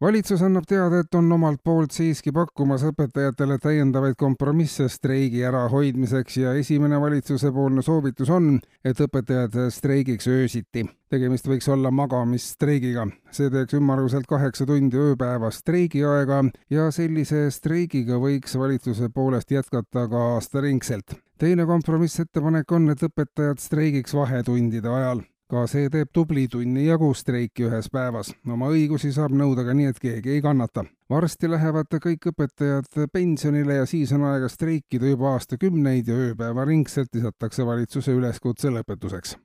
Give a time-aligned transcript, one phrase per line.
[0.00, 6.54] Valitsus annab teada, et on omalt poolt siiski pakkumas õpetajatele täiendavaid kompromisse streigi ärahoidmiseks ja
[6.58, 10.86] esimene valitsusepoolne soovitus on, et õpetajad streigiks öösiti.
[11.08, 13.06] tegemist võiks olla magamisstreigiga.
[13.30, 20.28] see teeks ümmarguselt kaheksa tundi ööpäevas streigiaega ja sellise streigiga võiks valitsuse poolest jätkata ka
[20.34, 21.16] aastaringselt.
[21.38, 27.64] teine kompromissettepanek on, et õpetajad streigiks vahetundide ajal ka see teeb tubli tunni jagu streiki
[27.68, 28.34] ühes päevas.
[28.46, 30.84] oma õigusi saab nõuda ka nii, et keegi ei kannata.
[31.10, 37.66] varsti lähevad kõik õpetajad pensionile ja siis on aega streikida juba aastakümneid ja ööpäevaringselt lisatakse
[37.66, 39.36] valitsuse üleskutse lõpetuseks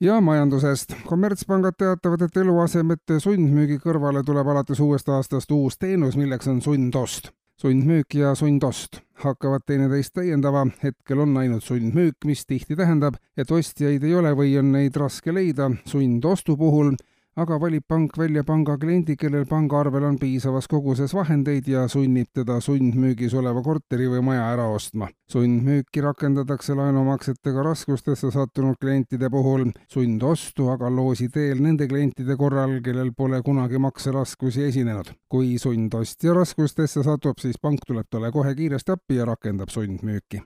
[0.00, 0.96] ja majandusest.
[1.06, 7.30] kommertspangad teatavad, et eluasemete sundmüügi kõrvale tuleb alates uuest aastast uus teenus, milleks on sundost
[7.62, 14.02] sundmüük ja sundost hakkavad teineteist täiendama, hetkel on ainult sundmüük, mis tihti tähendab, et ostjaid
[14.02, 16.96] ei ole või on neid raske leida, sundostu puhul
[17.36, 22.58] aga valib pank välja panga kliendi, kellel pangaarvel on piisavas koguses vahendeid ja sunnib teda
[22.60, 25.08] sundmüügis oleva korteri või maja ära ostma.
[25.32, 33.14] sundmüüki rakendatakse laenumaksetega raskustesse sattunud klientide puhul, sundostu aga loosi teel nende klientide korral, kellel
[33.16, 35.14] pole kunagi makseraskusi esinenud.
[35.28, 40.42] kui sundostja raskustesse satub, siis pank tuleb talle kohe kiiresti appi ja rakendab sundmüüki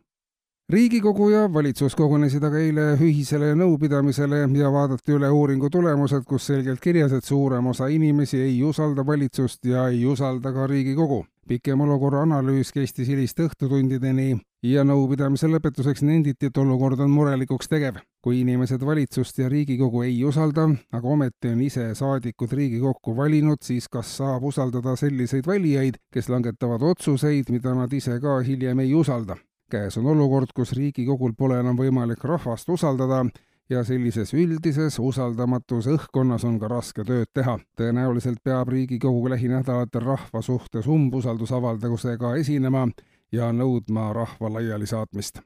[0.69, 6.83] riigikogu ja valitsus kogunesid aga eile ühisele nõupidamisele ja vaadati üle uuringu tulemused, kus selgelt
[6.83, 11.25] kirjas, et suurem osa inimesi ei usalda valitsust ja ei usalda ka Riigikogu.
[11.47, 18.03] pikem olukorra analüüs kestis hiliste õhtutundideni ja nõupidamise lõpetuseks nenditi, et olukord on murelikuks tegev.
[18.21, 23.89] kui inimesed valitsust ja Riigikogu ei usalda, aga ometi on ise saadikud Riigikokku valinud, siis
[23.89, 29.37] kas saab usaldada selliseid valijaid, kes langetavad otsuseid, mida nad ise ka hiljem ei usalda?
[29.71, 33.25] Käes on olukord, kus Riigikogul pole enam võimalik rahvast usaldada
[33.71, 37.59] ja sellises üldises usaldamatus õhkkonnas on ka raske tööd teha.
[37.79, 42.87] tõenäoliselt peab Riigikogu lähinädalatel rahva suhtes umbusaldusavaldusega esinema
[43.33, 45.41] ja nõudma rahva laialisaatmist.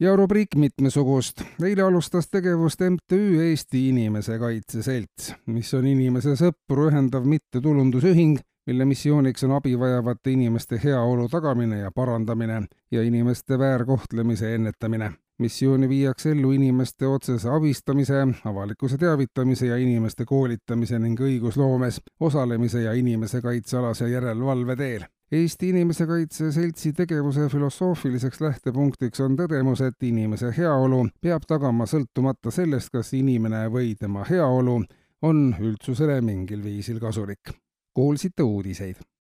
[0.00, 1.42] ja rubriik mitmesugust.
[1.64, 8.38] eile alustas tegevust MTÜ Eesti Inimese Kaitse Selts, mis on inimese sõpru ühendav mittetulundusühing
[8.70, 15.12] mille missiooniks on abi vajavate inimeste heaolu tagamine ja parandamine ja inimeste väärkohtlemise ennetamine.
[15.38, 22.92] missiooni viiakse ellu inimeste otsese abistamise, avalikkuse teavitamise ja inimeste koolitamise ning õigusloomes osalemise ja
[22.92, 25.04] inimese kaitsealase järelevalve teel.
[25.32, 32.50] Eesti Inimese Kaitse Seltsi tegevuse filosoofiliseks lähtepunktiks on tõdemus, et inimese heaolu peab tagama sõltumata
[32.50, 34.78] sellest, kas inimene või tema heaolu
[35.22, 37.54] on üldsusele mingil viisil kasulik
[37.94, 38.96] kuulsite uudiseid.